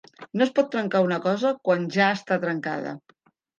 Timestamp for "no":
0.39-0.45